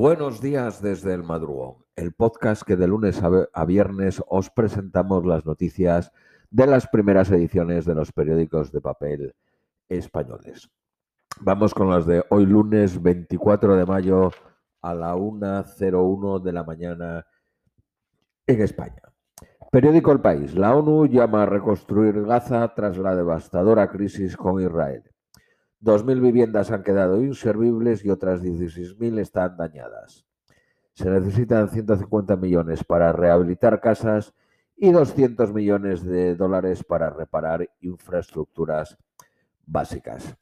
[0.00, 3.20] Buenos días desde el madrugón, el podcast que de lunes
[3.52, 6.10] a viernes os presentamos las noticias
[6.50, 9.34] de las primeras ediciones de los periódicos de papel
[9.90, 10.70] españoles.
[11.42, 14.30] Vamos con las de hoy lunes 24 de mayo
[14.80, 17.26] a la 1.01 de la mañana
[18.46, 19.02] en España.
[19.70, 20.54] Periódico El País.
[20.54, 25.09] La ONU llama a reconstruir Gaza tras la devastadora crisis con Israel.
[25.82, 30.26] 2.000 viviendas han quedado inservibles y otras 16.000 están dañadas.
[30.92, 34.34] Se necesitan 150 millones para rehabilitar casas
[34.76, 38.98] y 200 millones de dólares para reparar infraestructuras
[39.64, 40.36] básicas.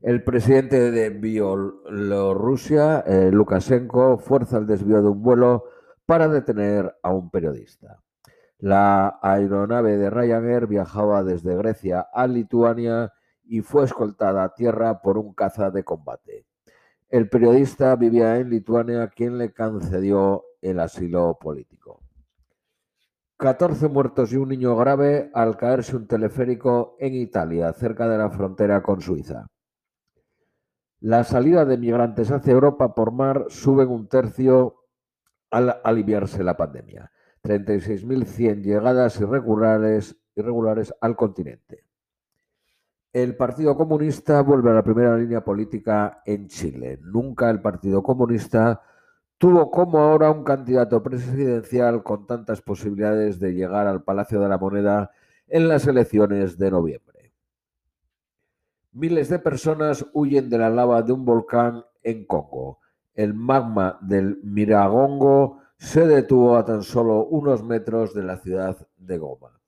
[0.00, 5.64] El presidente de Bielorrusia, eh, Lukashenko, fuerza el desvío de un vuelo
[6.06, 8.00] para detener a un periodista.
[8.58, 13.12] La aeronave de Ryanair viajaba desde Grecia a Lituania
[13.50, 16.46] y fue escoltada a tierra por un caza de combate.
[17.08, 22.00] El periodista vivía en Lituania, quien le concedió el asilo político.
[23.38, 28.30] 14 muertos y un niño grave al caerse un teleférico en Italia, cerca de la
[28.30, 29.48] frontera con Suiza.
[31.00, 34.84] La salida de migrantes hacia Europa por mar sube un tercio
[35.50, 37.10] al aliviarse la pandemia.
[37.42, 41.89] 36.100 llegadas irregulares, irregulares al continente.
[43.12, 47.00] El Partido Comunista vuelve a la primera línea política en Chile.
[47.02, 48.82] Nunca el Partido Comunista
[49.36, 54.58] tuvo como ahora un candidato presidencial con tantas posibilidades de llegar al Palacio de la
[54.58, 55.10] Moneda
[55.48, 57.32] en las elecciones de noviembre.
[58.92, 62.78] Miles de personas huyen de la lava de un volcán en Congo.
[63.14, 69.18] El magma del Miragongo se detuvo a tan solo unos metros de la ciudad de
[69.18, 69.60] Goma.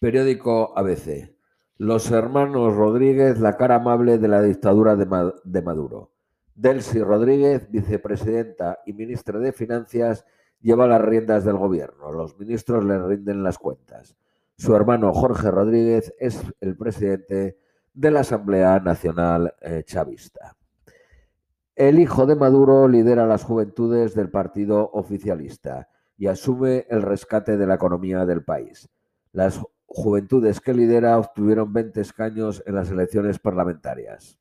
[0.00, 1.37] Periódico ABC.
[1.80, 6.10] Los hermanos Rodríguez, la cara amable de la dictadura de Maduro.
[6.56, 10.26] Delcy Rodríguez, vicepresidenta y ministra de Finanzas,
[10.60, 12.10] lleva las riendas del gobierno.
[12.10, 14.16] Los ministros le rinden las cuentas.
[14.56, 17.60] Su hermano Jorge Rodríguez es el presidente
[17.94, 20.56] de la Asamblea Nacional eh, Chavista.
[21.76, 27.68] El hijo de Maduro lidera las juventudes del partido oficialista y asume el rescate de
[27.68, 28.88] la economía del país.
[29.30, 34.38] Las juventudes que lidera obtuvieron 20 escaños en las elecciones parlamentarias.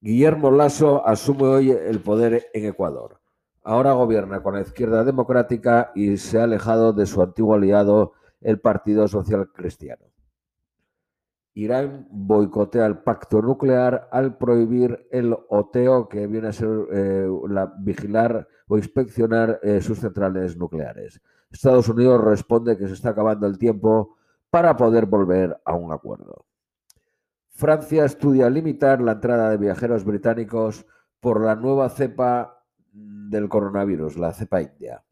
[0.00, 3.20] Guillermo Lasso asume hoy el poder en Ecuador.
[3.62, 8.60] Ahora gobierna con la izquierda democrática y se ha alejado de su antiguo aliado, el
[8.60, 10.05] Partido Social Cristiano.
[11.56, 17.72] Irán boicotea el pacto nuclear al prohibir el OTEO, que viene a ser eh, la,
[17.78, 21.18] vigilar o inspeccionar eh, sus centrales nucleares.
[21.50, 24.16] Estados Unidos responde que se está acabando el tiempo
[24.50, 26.44] para poder volver a un acuerdo.
[27.48, 30.84] Francia estudia limitar la entrada de viajeros británicos
[31.20, 32.62] por la nueva cepa
[32.92, 35.02] del coronavirus, la cepa india.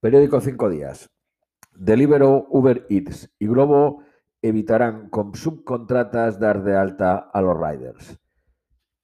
[0.00, 1.08] Periódico Cinco Días.
[1.74, 4.02] Deliveroo, Uber Eats y Globo
[4.42, 8.18] evitarán con subcontratas dar de alta a los riders.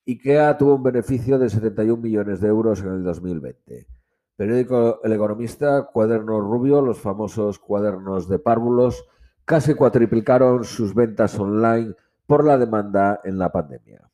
[0.07, 3.87] IKEA tuvo un beneficio de 71 millones de euros en el 2020.
[4.37, 9.05] Periódico El Economista, Cuadernos Rubio, los famosos cuadernos de párvulos,
[9.45, 11.95] casi cuatriplicaron sus ventas online
[12.27, 14.11] por la demanda en la pandemia.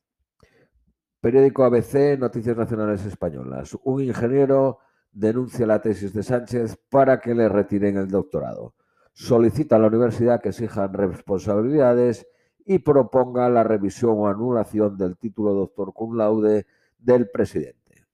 [1.20, 3.76] Periódico ABC, Noticias Nacionales Españolas.
[3.84, 4.78] Un ingeniero
[5.12, 8.74] denuncia la tesis de Sánchez para que le retiren el doctorado.
[9.12, 12.26] Solicita a la universidad que exijan responsabilidades
[12.64, 16.66] y proponga la revisión o anulación del título doctor cum laude
[16.98, 18.06] del presidente.